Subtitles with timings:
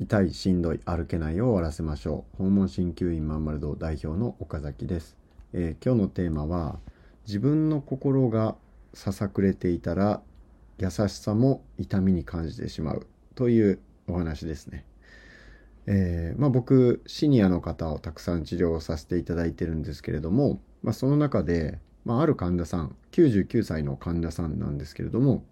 [0.00, 2.44] 痛いしんどい歩けないを終わらせましょう。
[2.44, 5.16] 訪問鍼灸院まんまる堂代表の岡崎です、
[5.52, 6.78] えー、今日のテーマは
[7.26, 8.54] 自分の心が
[8.94, 10.22] ささくれていたら
[10.78, 14.84] 優しさも痛みに感じてしまうというお話ですね、
[15.86, 25.42] えー、まあ、僕シニアの方をたくさん治療させていただいてるんですけれども、まあ、その中で、まあ、ある患者さん99歳の患者さんなんですけれども、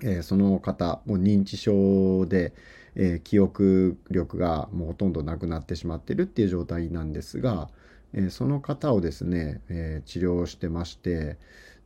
[0.00, 2.52] えー、その方もう認知症で、
[2.96, 7.68] えー、記憶力がもうほとんどなくなってしまってるっていう状態なんですが、
[8.12, 11.36] えー、その方をですね、えー、治療してまして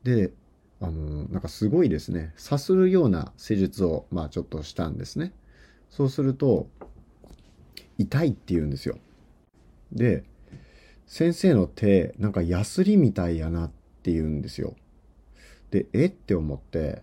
[0.03, 0.33] で
[0.81, 5.33] あのなんかすごいですねさするような施術をまあちょっとしたんですね。
[5.91, 6.69] そうすると
[7.97, 8.99] 痛いって言うんですよ。
[9.91, 10.25] で
[11.07, 13.71] 先生の手なんかヤスリみたいやなっ
[14.03, 14.77] て言うんですよ。
[15.71, 16.07] でえ？
[16.07, 17.03] って思って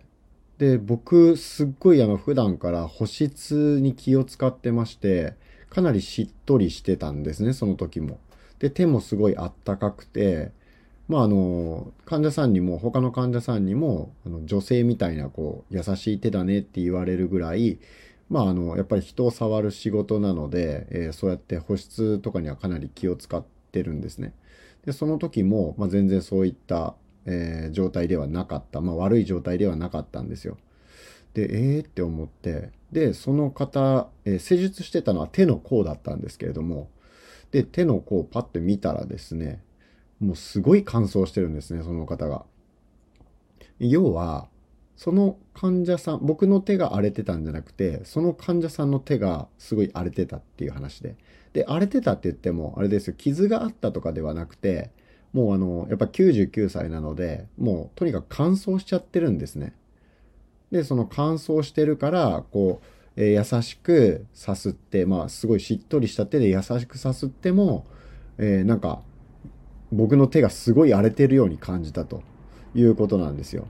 [0.58, 5.34] で、僕、すっごいあの、普段から保湿に気を使ってまして、
[5.68, 8.18] かなりしっとりしてたんですね、その時も。
[8.58, 10.52] で、手もすごいあったかくて、
[11.08, 17.78] まああの、患者さんにも、他の患者さんにも、あの女性みたいな、こう、優しい手だねって言われるぐらい、
[18.30, 24.32] まああの、やっぱり人を触る仕事なので、えー、そうやって保湿とかにはかなり気を使ってるんですね。
[24.84, 26.94] で、その時も、まあ全然そういった
[27.26, 28.80] えー、状態ではなかった。
[28.80, 30.56] まあ悪い状態ではなかったんですよ。
[31.34, 36.88] で、えーって思って、で、その方、えー、施術してたのは手の甲だったんですけれども、
[37.50, 39.62] で、手の甲をパッて見たらですね、
[40.20, 42.44] もうすごい乾燥してるんですね、その方が。
[43.78, 44.48] 要は、
[44.96, 51.16] その患者さん、僕の手が荒れてたんじゃなくて、その患者さんの手がすごい荒れてたっていう話で。
[51.52, 54.90] で、荒れてたって言っても、あれですよ、傷があったとかではなくて、
[55.32, 59.74] もうあの、やっぱ99歳なので、もうとにかく乾燥しちゃってるんですね。
[60.70, 67.86] で、その乾燥してるから、こう、えー、優しくさすって、まあすごいしっとりした手で優しくさすっても、
[68.38, 69.02] えー、なんか、
[69.92, 72.22] 僕の手がすごい荒れてるように感じたと
[72.74, 73.66] いうことなんですよ。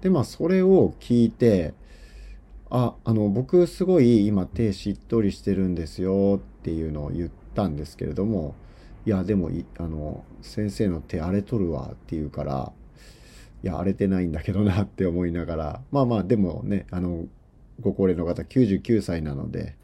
[0.00, 1.74] で、まあそれを聞いて、
[2.70, 8.54] あ、あの、僕すごい今手しっとりしてるんですよっていうのを言ったんですけれども、
[9.06, 12.72] いや、でもあの、先生の手荒れとるわって言うから、
[13.62, 17.24] いや、荒れてないんだけどなって思いながら、まあまあ、でもね、あの、
[17.80, 19.76] ご高齢の方99歳なので、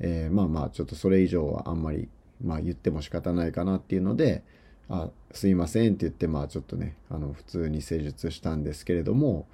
[0.00, 2.08] えー、まあまあ、ちょっとそれ以上はあんまり、
[2.42, 4.42] まあ言っても仕方ないかなっていうので、
[4.88, 9.46] あ、すいませんって言って、まあちょっとね、あの、普通に施術したんですけれども、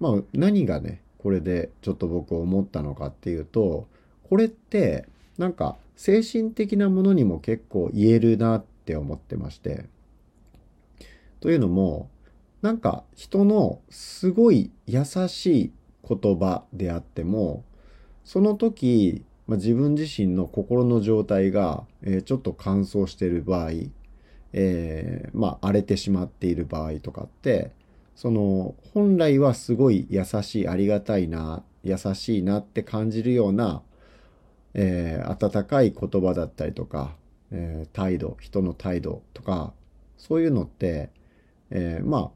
[0.00, 3.86] まあ何がね、これでちょっと僕思ったのかっていうと、
[4.28, 5.06] これって、
[5.36, 9.86] なんか精神的なものにも結構言えるなって思ってまして。
[11.40, 12.10] というのも、
[12.62, 15.72] なんか人のすごい優しい
[16.08, 17.64] 言葉であっても、
[18.24, 23.70] その時、まあ、自分自身の心の状態が、えー、ちょっと乾燥している場合、
[24.52, 27.72] えー、まあ荒れてしまっている場合とかって、
[28.14, 33.82] その本来はすごい優しいありがたいな優しいなって感じるような
[34.74, 37.14] えー、温かい言葉だったりとか、
[37.50, 39.72] えー、態度、人の態度とか、
[40.16, 41.10] そういうのって、
[41.70, 42.30] えー、まあ、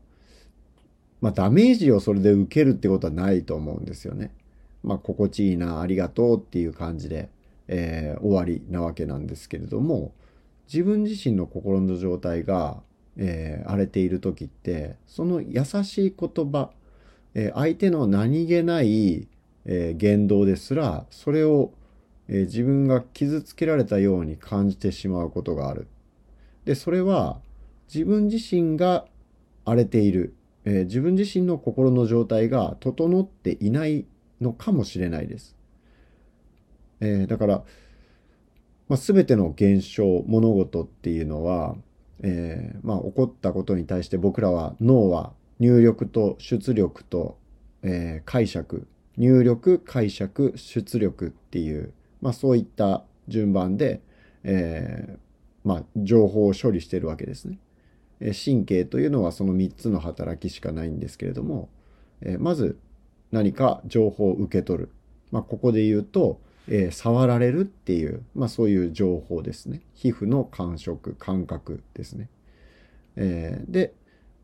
[1.20, 4.32] まあ、ダメージをそれで受けるってことはないと思うんですよね。
[4.82, 7.30] まあ、心地いいな、ありがとうっていう感じで、
[7.68, 10.12] えー、終わりなわけなんですけれども、
[10.72, 12.82] 自分自身の心の状態が、
[13.16, 16.70] えー、荒れている時って、その優しい言葉、
[17.34, 19.26] えー、相手の何気ない、
[19.68, 21.72] え、言動ですら、それを
[22.28, 25.86] えー、自分が傷つけられたように感じてしまうことがある。
[26.64, 27.40] で、それは
[27.92, 29.06] 自分自身が
[29.64, 30.34] 荒れている、
[30.64, 34.06] えー、自分自身の心の状態が整っていない
[34.40, 35.56] のかもしれないです。
[37.00, 37.64] えー、だから、
[38.88, 41.76] まあ、全ての現象、物事っていうのは、
[42.22, 47.38] えー、まあ、起こったことに対して僕らは脳は入力と出力と、
[47.82, 48.86] えー、解釈
[49.16, 51.92] 入力解釈出力っていう
[52.26, 54.00] まあ、そういった順番で、
[54.42, 55.18] えー、
[55.62, 57.60] まあ、情報を処理してるわけですね。
[58.18, 61.68] え神経というのはその3つの働きしかないんですけれども、
[62.22, 62.80] えまず
[63.30, 64.90] 何か情報を受け取る。
[65.30, 69.82] まあ、ここで言うと、えー、触られるっていう、まあ、そういう情報ですね。
[69.94, 72.28] 皮膚の感触、感覚ですね。
[73.14, 73.94] えー、で、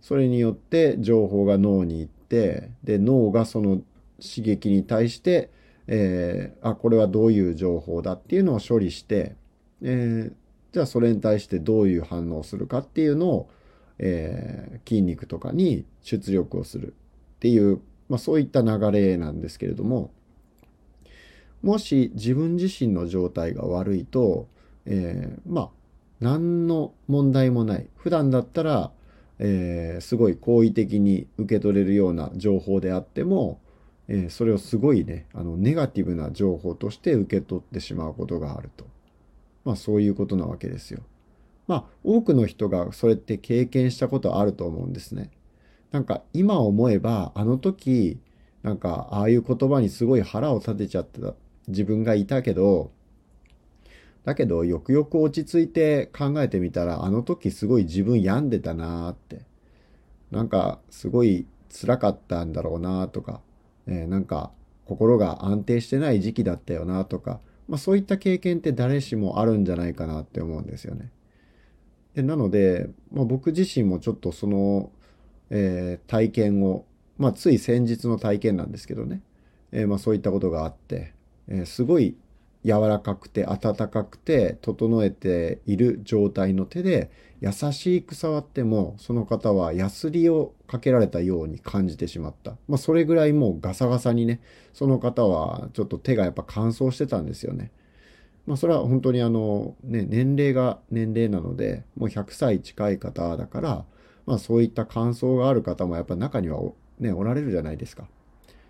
[0.01, 3.81] それによって情報が脳に行って、で、脳がその
[4.21, 5.51] 刺激に対して、
[5.87, 9.35] えー、あ、これはどういう情報だっていうのを処理して、
[9.83, 10.33] えー、
[10.73, 13.51] じゃあそれに対してどういう反応をするかっていうのを、
[13.99, 20.11] えー、筋肉とかに出力をするっていう、まあそういった流れなんですけれども、
[21.63, 24.49] もし自分自身の状態が悪いと、
[24.87, 25.71] えー、まあ
[26.21, 27.89] 何の問題もない。
[27.97, 28.93] 普段だったら、
[29.41, 33.61] えー、すごい好意的に受け取れるような情報であっても、
[34.09, 38.87] え、それをすごいねあのネガティブな情報として受け取ってしまうことがあると
[39.65, 41.03] まあそういうことなわけですよ。
[41.67, 45.31] まあ多くの人がそれって経験したことあると思うんですね。
[45.93, 48.19] なんか今思えばあの時
[48.63, 51.35] なんかああいう言葉にすごい腹を立てちゃってた
[51.69, 52.91] 自分がいたけど
[54.25, 59.43] だけどよくよく落ち着いて考えてみたらあの時すごい自分病んでたなーって
[60.31, 63.41] なんかすごい辛かったんだろうなとか、
[63.87, 64.51] えー、なんか
[64.85, 71.11] 心が安定してない時期だったよなとか、まあ、そういった経験って誰しもあるんじゃないかなって思うんですよね。
[72.15, 74.91] でなので、まあ、僕自身もちょっとその、
[75.51, 76.85] えー、体験を、
[77.19, 79.23] まあ、つい先日の体験なんですけどね、
[79.71, 81.15] えー、まあ、そういったことがあって、
[81.49, 82.17] え、すごい
[82.65, 87.11] 柔らかくて温かくて整えている状態の手で
[87.43, 92.53] 優しく触ってもその方はヤスリをかけられたように感じてしまった。
[92.69, 94.41] まあそれぐらいもうガサガサにね、
[94.73, 97.73] その方はちょっと手がやっぱ乾燥してたんですよね。
[98.47, 103.85] まあそれは本当にあのね、年齢が年齢なので、もう100歳近い方だから、
[104.25, 106.61] まあそういった乾燥がある方もやっぱ中には
[107.01, 108.07] ね、おられるじゃないですか。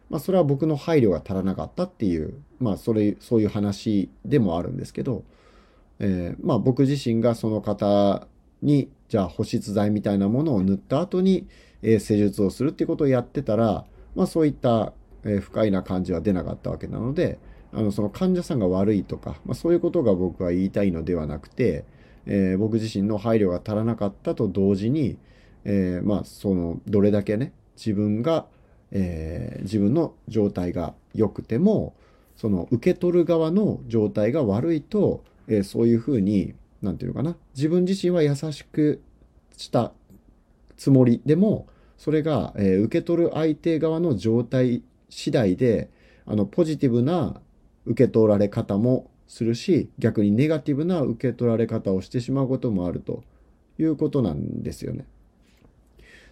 [0.08, 5.24] まあ、それは僕の配慮が足らなかったっていう、まあ、それ、そういう話でもあるんですけど、
[6.00, 8.26] えー、まあ、僕自身がその方
[8.62, 11.46] に、じゃあ保湿剤みたいなものを塗った後に、
[11.82, 14.92] えー、施術をするっていうことをやってたら、まあ、そういった、
[15.24, 17.38] えー、不快な感じは出なかったわけなので、
[17.72, 21.84] あの、その患者さんが悪いとか、まあ、そういうことが僕は言いたいのではなくて、
[22.26, 25.18] えー、僕自身の配慮が足らなかったと同時に、
[25.64, 28.46] え、まあ、その、どれだけね、自分が、
[28.90, 31.94] え、自分の状態が良くても
[32.36, 39.02] その受け取る側の状態が悪いと、え、そういうふうに何て言うのかな自分自身は優しく
[39.56, 39.92] した
[40.76, 45.90] つもりでもそれが、えー、受け取る相手側の状態次第で
[46.26, 47.40] あのポジティブな
[47.86, 53.22] 受け取られ方もするし逆にネガティブな受け取られ方をしてしまうこともあると
[53.78, 55.06] いうことなんですよね。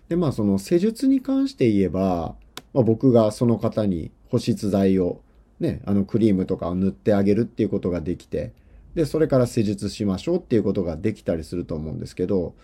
[0.08, 2.34] でまあその施術に関して言えば
[2.72, 5.20] まあ、僕がその方に保湿剤を
[5.58, 8.52] ね、あのクリームとかを塗ってあげるっていうことができて、
[8.94, 12.54] で、それから施術しましょうっていうことができたりすると思うんですけど、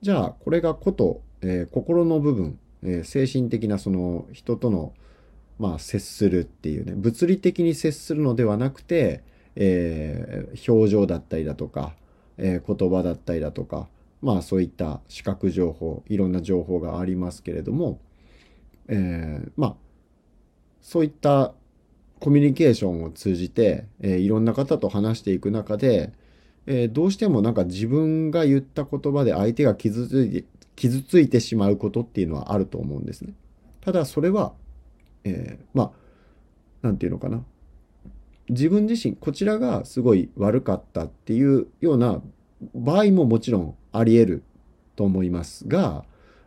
[0.00, 4.92] じゃあ、これがこと、えー、心の部分、えー、精神的なその人との、
[5.58, 9.22] まあ、接するっていうね、物理的に接するのではなくて、
[9.54, 11.94] えー、表情だったりだとか、
[12.38, 13.88] え言葉だったりだとか、
[14.20, 17.98] まあそういった視覚情報、いろんな情報がありますけれども、
[18.88, 19.76] えー、まあ
[20.80, 21.54] そういった
[22.26, 26.12] コミュニケーションを通じて、えー、いろんな方と話していく中で、
[26.66, 30.44] えー、どうしてもなんか自分が言った言葉で相手が傷ついて
[30.74, 33.32] 傷ついてしまうことっていうのはあると思うんですね。
[33.80, 34.54] ただそれは、
[35.22, 35.90] えー、まあ
[36.82, 37.44] 何て言うのかな
[38.48, 42.20] 自分自身こちらがすごい悪かったっていうような
[42.74, 44.42] 場合ももちろんあり得る
[44.96, 46.04] と思いますが、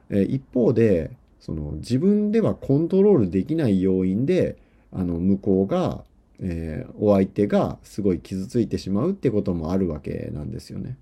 [0.10, 4.58] え、一方でその自分ではコントロールできない要因で
[4.92, 6.04] あの向こうが、
[6.40, 10.98] えー、お相手がすごい傷ついてしまうってこともあるわけなんですよね。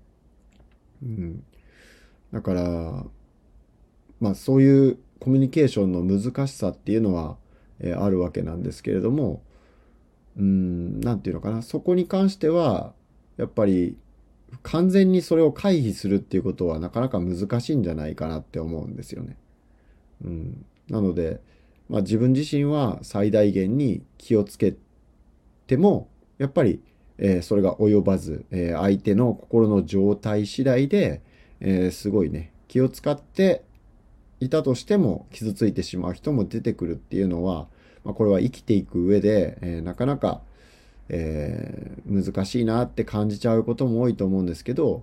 [1.02, 1.44] うん、
[2.32, 3.04] だから
[4.20, 7.36] まあそういうコミュニケーションの難しさっていうのは、
[7.80, 9.42] えー、あるわけなんですけれども
[10.36, 12.92] うん何て言うのかなそこに関しては
[13.36, 13.96] やっぱり
[14.62, 19.36] 完全にそれを回避するっていうことはなかなか難しいんじゃないかなって思うんですよね。
[20.24, 21.40] うん、なので、
[21.88, 24.74] まあ、自分自身は最大限に気をつけ
[25.66, 26.80] てもやっぱり、
[27.18, 31.22] えー、それが及ばず、えー、相手の心の状態次第で、
[31.60, 33.62] えー、すごいね気を使って
[34.40, 37.66] いたとしても傷ついてしまう人も出てくるっていうのは、
[38.04, 40.42] まあ、これは生きていく上で、えなかなか、
[41.08, 45.02] え難しいなって感じちゃうことも多いと思うんですけど、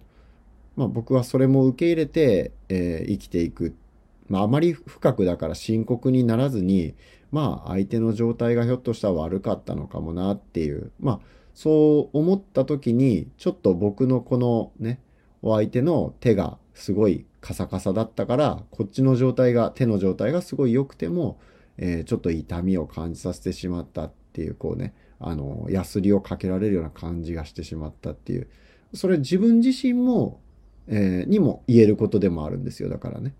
[0.78, 3.85] まあ、僕はそれも受け入れて、え生きていくって
[4.28, 6.96] まあ、あまり深くだから深刻にならずに、
[7.32, 11.20] まあ、相手の状態がひょっとしたら悪かったのかもなっていう、まあ、
[11.54, 15.00] そう思った時に、ちょっと僕のこのね、
[15.42, 21.40] お相手の手がすごいカサカサだったから、こっちの状態が、手の状態がすごい良くても、
[21.78, 28.50] えー、ちょっと痛みを感じさせてしまったっていう、こうね、あの、ヤスリをかけられるような感じがしてしまったっていう、
[28.94, 30.42] それ自分自身も、
[30.88, 33.34] えー、にも言えることでもあるんですよ、だからね。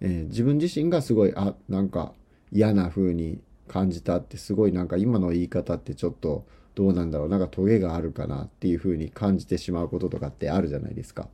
[0.00, 2.12] えー、自分自身がすごいあなんか
[2.52, 11.28] 嫌な風に感じたってすごいなんか今の言い方ってちょっとどうなんだろうなんかトゲがあるかなっていうふうに感じてしまうこととかってあるじゃないですか。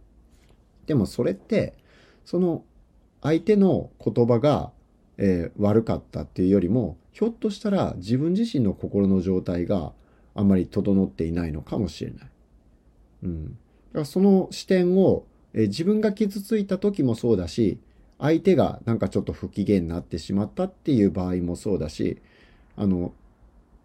[0.86, 1.74] でもそれって
[2.24, 2.64] その
[3.22, 4.70] 相手の言葉が、
[5.16, 9.92] えー、悪かったっていうよりもひょっとしたら自分自身の心の状態が
[10.34, 12.28] あんまり整っていないのかもしれない。
[13.24, 17.78] うん、だからその視点を、えー、自分が傷ついた時もそうだし
[18.18, 22.20] 相手がなんかちょっと不機嫌になってしまったっていう場合もそうだし
[22.76, 23.12] あの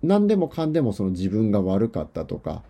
[0.02, 2.64] 何でもかんでもその自分が悪かったとか、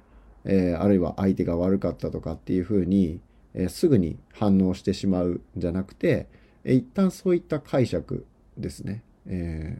[0.45, 3.19] えー、あるいは相手が悪かったとかっていうふうに、
[3.53, 6.27] えー、すぐに反応してしまうんじゃなくて、
[6.63, 8.25] えー、一旦そういった解釈
[8.57, 9.77] ですね、え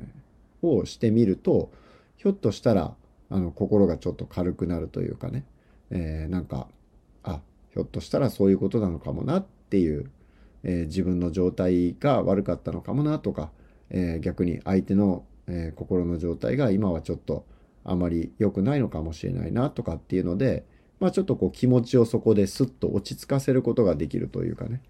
[0.64, 1.72] ー、をしてみると
[2.18, 2.94] ひょっとしたら
[3.32, 5.46] あの心がちょっと軽くなるというかね、
[5.92, 6.68] えー、なんか
[7.24, 7.42] あ
[7.74, 10.10] ひょっとしたらそういうことなのかもなっていう、
[10.64, 13.52] えー、自分の状態が悪かったのかもなとか、
[13.90, 17.46] えー、逆に相手のえー、心の状態が今はちょっと
[17.84, 20.64] あまり良くないのかもしれないなとかっていうので、
[21.00, 24.82] まあ、ちょっとこう気持ちをそこですっと落ち着かせることができるというかね、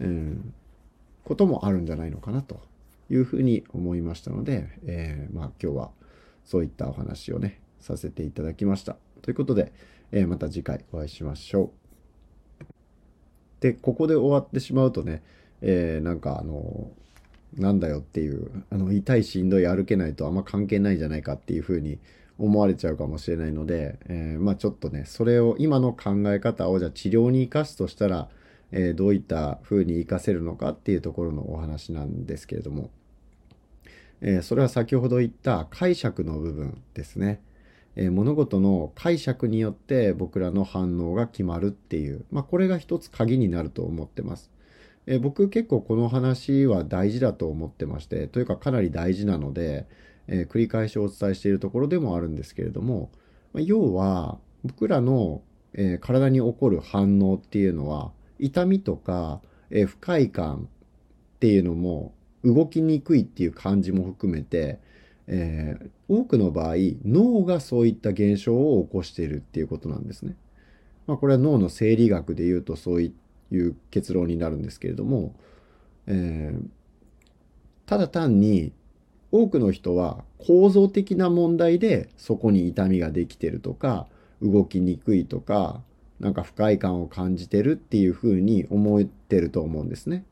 [0.00, 0.54] うん、
[1.24, 2.60] こともあるんじゃないのかなと
[3.10, 5.90] いうふうに思いましたので、えー、まあ今日は
[6.44, 8.96] そういったお話をねさせていただきました。
[9.22, 9.72] ということで、
[10.12, 11.83] えー、また次回お会いしましょう。
[13.64, 15.22] でここで終わってしまうとね、
[15.62, 16.90] えー、なんかあの
[17.56, 21.98] なんだよっていう、あの、痛いしんどい歩けないとあんま関係ないんじゃないかっていうふうに
[22.38, 28.28] 思われちゃうかもしれないので、えー、まあちょっとね、それを今の考え方をじゃあ治療に生かすとしたら、
[28.70, 32.90] えー、どういった風に活かせるのかっていうところのお話なんですけれども、
[34.20, 37.40] えー、それは先ほど言った解釈の部分ですね。
[37.96, 44.50] え物事の解釈によって僕らの反応が決まるっていう、まあこれが一つ鍵になると思ってます。
[45.06, 49.86] え僕結構この話は大事だと思ってましてというかかなり大事なので、
[50.28, 53.10] えー、繰り返しお伝えしているところでもあるんですけれども、
[53.52, 55.42] ま要は僕らの、
[55.74, 60.68] え、体に起こる反応っていうのは痛みとか、え、不快感
[61.36, 64.80] っていうのも動きにくいっていう感じも含めて、
[65.26, 70.36] えー、多くの場合脳がそういった現象を起こしているっていうことなんですね。
[71.06, 73.12] まあ、これは脳の生理学で言うとそういっ
[73.54, 75.34] いう結論になるんですけれども、
[76.06, 76.68] えー、
[77.86, 78.72] ただ単に
[79.32, 84.06] 多くの人は構造的な問題でそこに痛みができてるとか
[84.42, 85.80] 動きにくいとか
[86.20, 90.24] なんか不快感を感じてるっていうふうに思ってると思うんですね。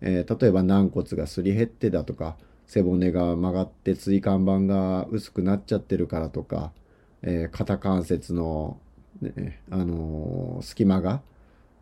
[0.00, 2.36] えー、例えば軟骨がすり減ってだとか
[2.66, 6.72] 背骨が曲がって椎間板が薄くなっちゃってるからとか、
[7.22, 8.78] えー、肩関節の、
[9.20, 11.22] ね、あのー、隙間が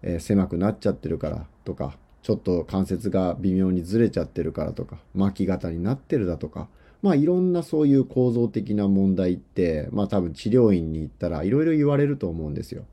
[0.03, 6.69] えー、狭くなっちゃってるからとか、ちょっと関節が微妙にずれちゃってるからとか、巻き型になってるだとか、
[7.03, 12.85] まあいろんなそういう構造的な問題って、まあ多分治療院に行ったらいろいろ言われると思うんですよ。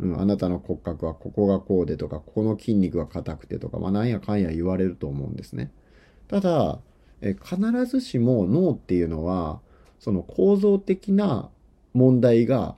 [0.00, 5.72] うん、あなたの骨格はここがこうでとか、ここの筋肉が硬くてとか、まあなんやかんや言われると思うんですね。
[6.28, 6.78] ただ、
[7.20, 9.60] え必ずしも脳っていうのは、
[9.98, 11.50] その構造的な
[11.92, 12.76] 問題が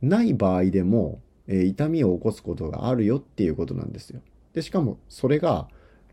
[0.00, 4.20] ない場合でも、え痛みを起こすことがあるよっていうことなんですよ。
[4.52, 5.68] で、しかもそれが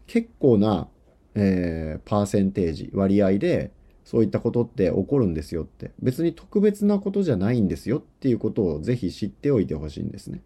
[0.08, 0.88] 結構な、
[1.36, 3.72] えー、パーセンテージ、割合で
[4.06, 5.92] そういったことって起こるんですよって。
[6.02, 10.42] 別に特別なことじゃないんですよっていうことをぜひ知っておいてほしいんですね。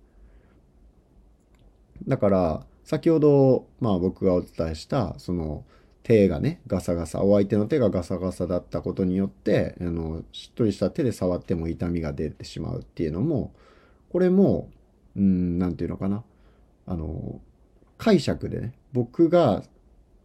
[2.07, 5.65] だから、先ほど、まあ僕がお伝えした、その、
[6.09, 13.53] 手がね、ガサガサ、お相手の手がガサガサだったことによって、あの、しっとりした手で触っても痛みが出てしまうっていうのも、
[14.11, 14.71] これも、
[15.15, 16.23] うん、なんていうのかな。
[16.87, 17.39] あの、
[17.99, 19.63] 解釈でね、僕が、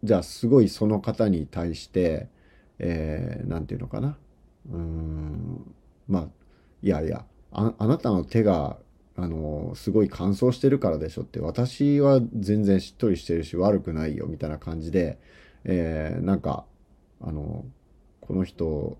[0.02, 2.28] じゃあすごいその方に対して、
[2.78, 4.16] えー、なんていうのかな。
[4.72, 5.74] うん、
[6.08, 6.28] まあ、
[6.82, 8.78] いやいや、ああなたの手が、
[9.16, 15.18] あの、すごい乾燥してるからでしょって、私は全然しっとりしてるし悪くないよ、みたいな感じで、
[15.64, 16.64] えー、なんか、
[17.20, 17.64] あの、
[18.20, 18.96] この人、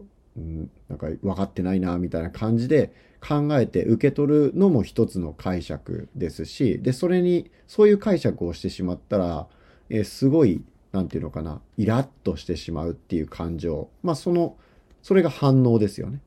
[0.88, 9.46] なんか分かってないな、みたいな感じで考えて受け取るのも一つの解釈ですし、で、それに、そういう解釈をしてしまったら、
[9.90, 13.88] えー、すごい、なんていうのかな、イラッとしてしまうっていう感情。
[14.02, 14.56] まあ、その、
[15.02, 16.20] それが反応ですよね。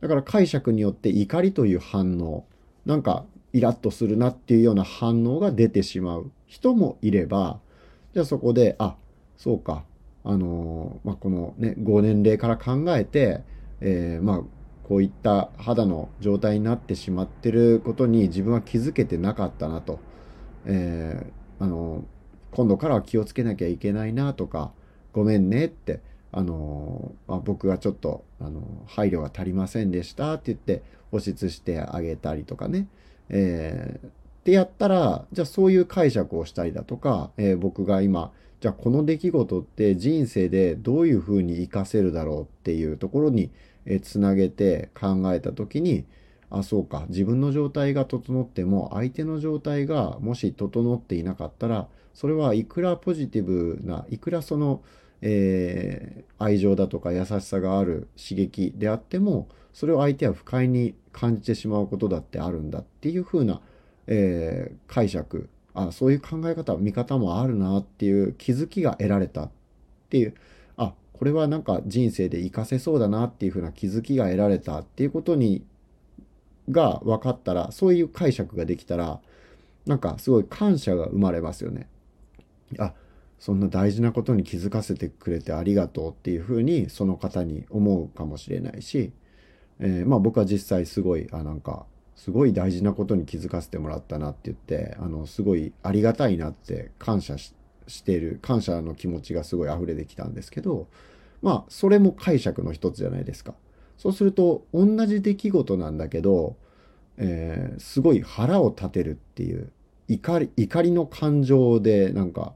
[0.00, 2.46] だから解釈によって怒りという反応、
[2.86, 7.60] なんかイラッとするなっていうような反応が出てしまう人もいれば、
[8.14, 8.96] じゃあそこで、あ、
[9.40, 9.84] そうか、
[10.22, 13.40] あのまあ、このね、5年齢から考えて、
[13.80, 14.40] えー、まあ、
[14.84, 19.98] こういった肌の状態になってしまってることに自分は気づけてなかったなと。
[20.66, 22.04] えー、あの、
[22.50, 24.72] 今度からは気をつけなきゃいけないなとか、
[25.14, 26.00] ごめんねって、
[26.32, 32.88] あの、まあ、僕がちょっと、あの、配慮が足りませんでしたって言って保湿してあげたりとかね。
[33.30, 34.10] えー、っ
[34.44, 43.50] てやったら、じゃあそういう解釈をしたりだとか、えー、僕が今、じゃあこの出来事って人生でどういうふうに活かせるだろうっていうところに、
[44.02, 46.04] つなげて考えた時に、
[46.50, 54.82] あ、そうか、自分の状態が整っても相手の状態がもし整っていなかったら、それはいくらポジティブな、いくらその、
[55.22, 63.62] えー、愛情だとか優しさがある刺激であっても、それを相手は不快に感じてしまうことだってあるんだっていうふうな、
[64.06, 69.50] えー、解釈あそういう考え方見方もあるなっていう気づきが得られたっ
[70.08, 70.34] ていう
[70.76, 75.64] あこれはなんか人生で活かせそうだなっていうふうな気づきが得られたっていうことに
[76.70, 79.20] が分かったらそういう解釈ができたら
[79.86, 81.88] なんかすごい感謝が生まれますよね。
[82.78, 82.92] あ
[83.38, 89.12] そんな大事なことに気づかせてくれてありがとうっていうふうにその方に思うかもしれないし、
[89.78, 91.86] えー、まあ僕は実際すごいあなんか
[92.20, 97.54] すごい大事なことに気づかせてもらったなって言ってあのすごいありがたいなって感謝し
[98.04, 100.86] てる感謝の気持ちがすごい溢れてきたんですけど
[101.40, 103.54] まあそれも解釈の一つじゃないですか。
[103.96, 106.56] そうすると同じ出来事なんだけど、
[107.16, 109.72] えー、すごい腹を立てるっていう
[110.06, 112.52] 怒り怒りの感情でなんか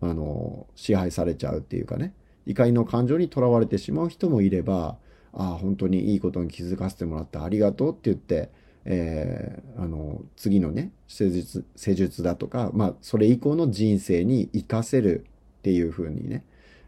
[0.00, 2.14] あの支配されちゃうっていうかね
[2.46, 4.96] 怒りの感情にとらわれてしまう人もいれば
[5.34, 8.50] ああ本当にいいことに気づかせてもらってありがとうって言って
[8.90, 15.26] えー、あの次のね施術施術だとか、まあ、それ以降の人生に生かせる
[15.58, 16.42] っていう風にね、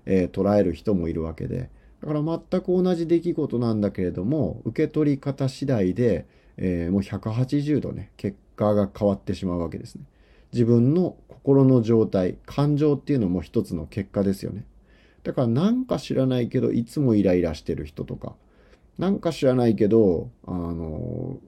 [0.06, 1.68] えー、捉える人もいるわけで
[2.00, 6.24] だから全く同じ出来事なんだけれども受け取り方次第で、
[6.56, 10.04] えー、もう180度ね結果が変わってしまうわけですね。
[10.54, 14.64] 自分の心の状態感情っていうのも一つの結果ですよね。
[15.22, 18.34] だからなんか知らないけどいつもイライラしてる人とか
[18.98, 21.38] なんか知らないけどあの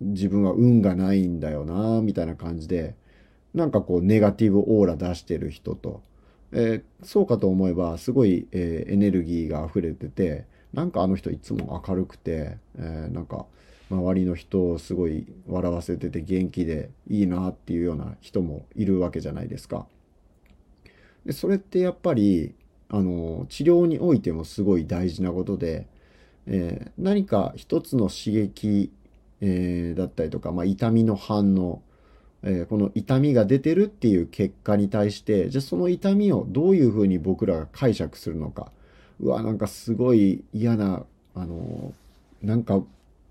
[0.00, 2.94] 自分は運がないんだよなみたいな感じで
[3.54, 6.02] なんかこうネガティブオーラ出してる人と、
[6.52, 13.46] えー、そうかと思えばすごい、えー、エネルギーが溢れててなんかあの人いつも明るくて、えー、なんか
[13.90, 19.86] 周りの人をすごい笑わせてて元気でいいなっていうような人もいるわけじゃないですか。
[21.24, 22.54] でそれってやっぱり
[22.90, 25.86] あの治療においてもすごい大事なことで、
[26.46, 28.92] えー、何か一つの刺激
[29.40, 31.82] えー、だったりとか、まあ、痛みの反応、
[32.42, 38.72] えー、この痛みが出てるっていう結果に対してじゃあその痛みをどういうふうに僕らが解釈するのか。
[39.20, 41.92] うわなんかすごい嫌なあの
[42.42, 42.82] なんか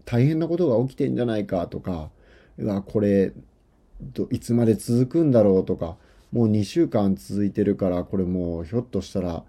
[0.06, 2.10] 大変なことが起きてんじゃないかとか
[2.58, 3.32] うわこれ
[4.32, 5.96] いつまで続くんだろうとか
[6.32, 9.43] もう2週間続いてるからこれもうひょっとしたら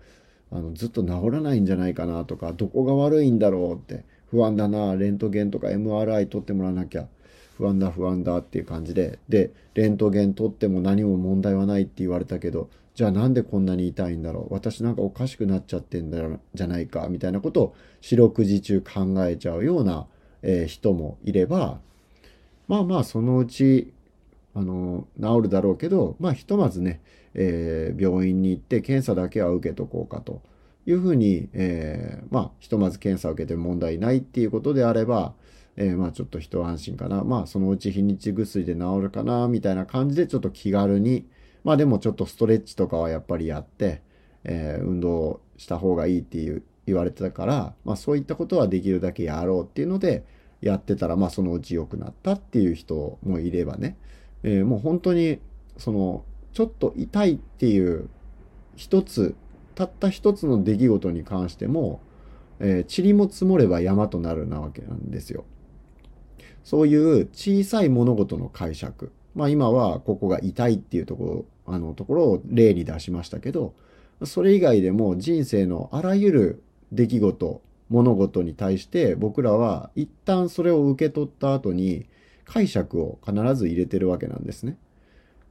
[0.51, 7.07] あのずっと治らないんじゃないかなとかどこが悪いんだろうって不安だな、レントゲンとか MRI 取ってもらわなきゃ
[7.57, 14.55] 不安だ不安だっていう感じで、で、レントゲン取っても何も問題はないって言われたけど、じゃあなんでこんなに痛いんだろう？
[14.55, 16.19] 私なんかおかしくなっちゃってんだ
[16.55, 20.07] じゃないかみたいなことを四六時中考えちゃうような、
[20.43, 21.81] えー、人もいれば、
[22.67, 23.93] まあまあそのうち、
[24.55, 27.01] あの、治るだろうけど、まあひとまずね、
[27.35, 30.43] えー、病院に行って検査だけは受けとこうかと。
[30.89, 35.35] いうふうに、えー、まあ、ひとまず検査を受けて問題ないっていうことであれば、
[35.77, 37.25] えー、まあ、ちょっと一安心かな。
[37.25, 41.27] まあ、そのうち日にち薬で治るかな、みたいな感じで、ちょっと気軽に、
[41.63, 44.01] まあ、でもちょっとストレッチとかはやっぱりやって、
[44.45, 50.25] えー、運動した方がいいっていう言われてたから、まあ、そういったことはできるだけやろうっていうので、
[50.63, 53.99] やってたら、まあ、そのうち良くなったっていう人もいればね、
[54.43, 55.39] えー、もう本当に、
[55.77, 56.25] その、
[56.55, 58.09] ちょっと痛いっていう
[58.75, 59.37] 一つ
[59.79, 62.01] たった一つの出来事に関しても、
[62.59, 65.45] えー、塵も積もれば山となるなわけなんですよ。
[66.65, 69.13] そういう小さい物事の解釈。
[69.37, 73.73] まあ今はここが痛いっていうところ、あのところを例に出しましたけど、
[74.25, 82.07] それ以外でも人生のあらゆる出来事、物事に対して僕らは一旦それを受け取った後に
[82.45, 84.77] 解釈を必ず入れてるわけなんですね。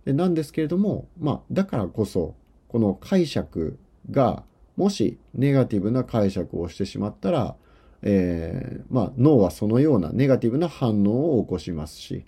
[0.04, 2.36] でなんですけれども、まあだからこそ
[2.68, 3.80] この解釈
[4.12, 4.44] が
[4.76, 7.56] もしネガティブな解釈をしてしまったら、
[8.04, 12.26] えー、まあ、脳はそのようなネガティブな反応を起こしますし、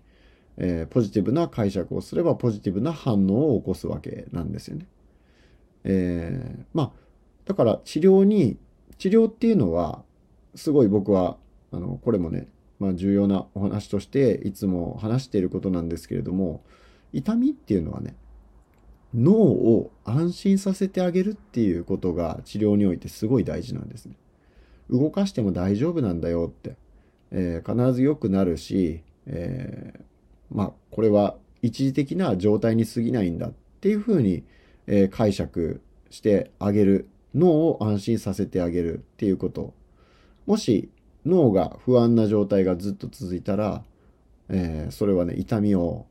[0.58, 4.88] えー、ポジティブな解釈をすればポジティブな反応を起こすわけなんですよね。
[5.84, 6.92] えー、まあ
[7.46, 8.58] だから治療に
[8.98, 10.04] 治療っていうのは
[10.56, 11.38] すごい僕は
[11.72, 12.48] あのこれもね、
[12.80, 16.63] まあ、重要なお話としていつも話していることなんですけれども
[17.13, 18.15] 痛みっていうのはね
[19.13, 24.15] 脳を安心させてあげるっていうことが治療においてすごい大事なんですね。
[24.89, 26.76] 動かしても大丈夫なんだよって、
[27.32, 30.02] えー、必ず良くなるし、えー、
[30.52, 34.43] まあこれは一時的な状態に過ぎないんだっていうふうに、
[34.88, 39.74] えー、解釈してあげる脳を安心させてあげるっていうこと
[40.48, 40.89] もし
[41.26, 43.84] 脳が不安な状態がずっと続いたら、
[44.50, 46.08] えー、それはね痛みを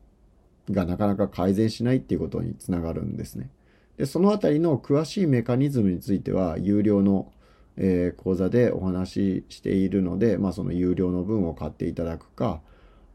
[0.72, 3.50] がなかなか改善しないっていうことにつながるんですね。
[3.96, 7.32] でそのあたりの詳しいメカニズムについては有料の、
[7.76, 12.60] えー、講座でお話ししているので、まあ、その有料の分を買っていただくか、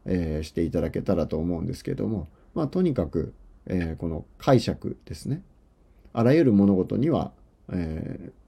[0.04, 3.32] えー、していただけたらと思うんですけども、まあ、とにかく、
[3.66, 5.42] えー、この解釈ですね
[6.12, 7.32] あらゆる物事には、
[7.72, 8.44] えー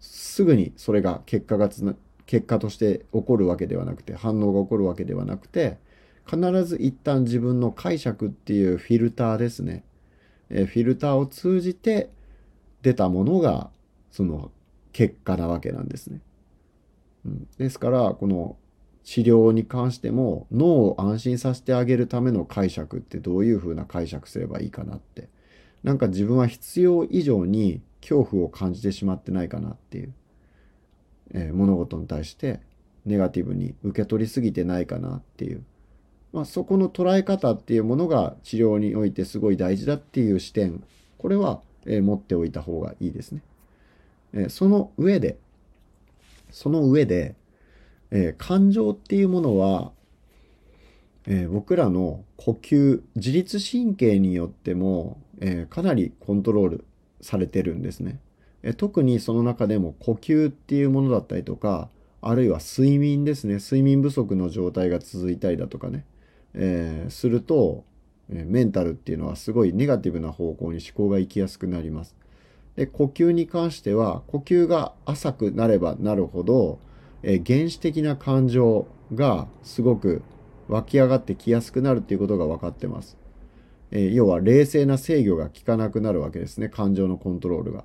[0.00, 1.94] すぐにそれが結果がつな
[2.26, 5.78] 結果として起こるわけではなくて反応が起こるわけではなくて
[6.28, 9.84] 必ず一旦自分の解釈っていうフィルターですね、
[10.50, 12.10] えフィルターを通じて
[12.82, 13.70] 出たものが
[14.10, 14.50] その
[14.92, 16.20] 結果なわけなんですね。
[17.24, 18.56] うん、ですからこの
[19.04, 25.28] 治療に関しても脳を安心させてあげるための解釈ってどういうふうな解釈すればいいかなって。
[25.82, 30.12] なんか自分は必要以上に恐怖を感じてしまってないかなっていう、
[31.32, 32.60] えー、物事に対して
[33.06, 35.62] ネガティブに受け取りすぎてないかなっていう。
[36.32, 40.84] まあ、そこの捉え方っていうものが治療においてすごい大事だっていう視点
[41.16, 43.42] これは、えー、持っておいた方がいいですね。
[44.34, 45.38] えー、その上で
[46.50, 47.34] その上で、
[48.10, 49.92] えー、感情っていうものは、
[51.26, 56.84] え僕らの呼吸自律神経によっても、えかなりコントロール
[57.20, 58.18] されてるんですね。
[58.62, 66.04] え特にその中でも呼吸っていうものだったりとかあるいは睡眠ですね睡眠不足の状態が続いたりだとかね
[66.54, 67.84] えー、すると、
[68.30, 72.14] えメンタルっていうのはすごいネガティブな方向に思考が行きやすくなります。
[72.76, 76.78] で呼吸に関しては呼吸が浅くなればなるほど、
[77.22, 80.22] えー、原始的な感情がすごく
[80.68, 83.16] 湧き上がってきやすくなるっていうことが分かってます。
[83.90, 87.84] えー、要は冷静な制御が効かなくなるわけですね感情のコントロールが。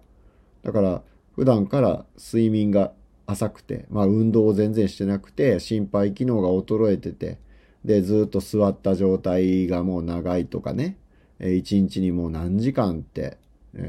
[0.64, 1.02] だから
[1.34, 2.94] 普段から睡眠が
[3.26, 7.40] 浅くて、まあ、運動を全然してなくて心肺機能が衰えてて
[7.86, 10.98] で、ずっと座った状態がもう長いとかね、
[11.40, 13.38] 一日にもう何時間って、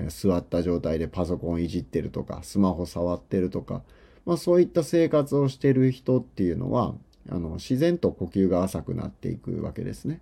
[0.09, 3.83] 座った状態でパソコンいじってるとか、スマホ触ってるとか、
[4.25, 6.95] まあそういった生活をしてる人っていうのは、
[7.29, 10.21] あの、自然と呼吸が浅くなっていくわけですね。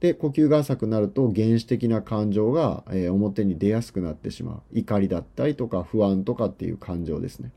[0.00, 4.78] で、呼吸が浅くなると原始的な感情が、表に出やすくなってしまう。
[4.78, 7.52] 怒りだったりとか不安とかっていう感情ですね。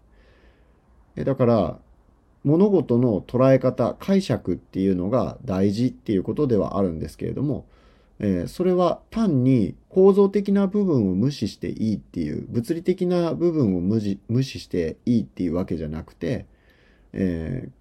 [1.15, 1.80] だから、
[2.45, 7.65] 物事の捉え方解釈っていうのが大事っていうことではあるんですけれども、
[8.19, 16.45] えー、それは単に構造的な部分を無視していいっていう物理的な部分を無視していいっていうわけじゃなくて、
[17.13, 17.71] えー、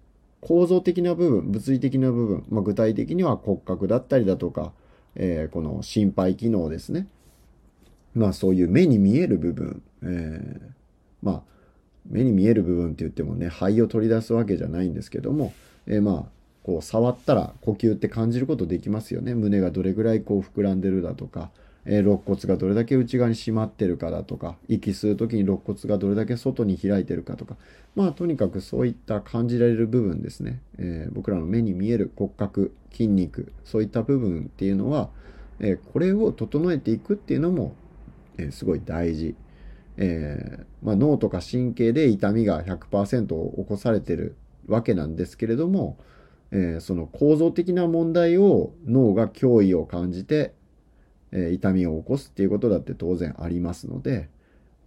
[0.41, 4.73] 構造的な部分物理的な部分、まあ、具体的には骨格だったりだとか、
[5.13, 7.07] えー、この心肺機能ですね。
[8.15, 10.71] まあそういう目に見える部分、え
[11.21, 11.54] まあ
[12.09, 15.53] 目に見える部分って言ってもね肺を取り出すわけじゃないんですけども、
[15.87, 19.35] えー、まあこう触ったら呼吸って感じることできますよね。
[19.35, 21.51] 胸がどれぐらいこう膨らんでるだとか、
[21.85, 27.55] えー、肋骨がどれだけ内側に締まってるかだとか息吸う時に肋骨がどれだけ外に開いてるかとか。
[27.95, 35.09] まあとにかくそういった感じられる部分ですね、えー、僕らの目に見える骨格筋肉そういった部分っていうのは、
[35.59, 37.75] えこれを整えていくっていうのも、
[38.37, 39.35] えすごい大事
[39.97, 44.35] えー、まあ、脳とか神経で痛みが100%起こされてる
[44.67, 45.97] わけなんですけれども、
[46.51, 50.53] えー、その構造的な問題を脳が脅威を感じて、
[51.31, 54.29] えー、痛みを起こすっていうことだって当然ありますので、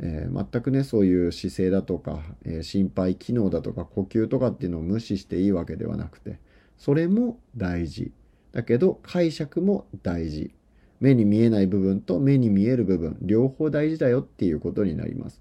[0.01, 6.39] え全くねそういう姿勢だとか、え心肺機能だとか呼吸とかっていうのを無視していいわけではなくて
[6.77, 8.13] それも大事。
[8.53, 10.53] だけど解釈も大事。
[11.01, 15.41] 目に見えない部分と目に見える部分両方大事だよっていうことになります。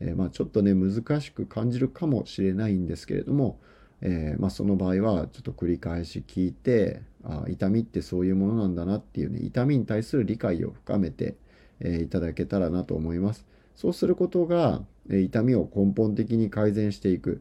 [0.00, 3.58] えー、まあ、ちょっとね難しく感じるかもしれないんですけれども、
[4.02, 11.36] えー、まあ、その場合はちょっと繰り返し聞いてあ痛みってそういうものなんだなっていうね痛みに対する理解を深めて、
[11.80, 13.46] えー、いただけたらなと思います。
[13.76, 17.40] そうすることが、え痛みを根本的に改善していく、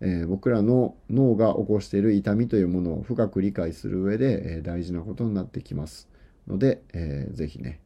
[0.00, 6.08] え僕らの脳が起こしている痛みというものを深く理解する上で、え大事なことになってきます。
[6.48, 7.80] ので、えー、ぜひね、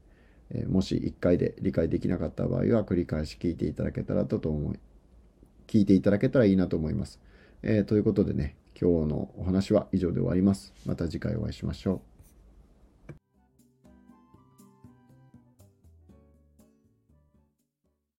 [0.50, 4.78] えー、もし1回で理解できなかった場合は繰り返し聞いていただけたらと思い、
[5.66, 7.20] 聞いていただけたらいいなと思います。
[7.62, 10.72] えー、ということでね、今日のお話は以上で終わります。
[10.86, 12.11] また次回お会いしましょう。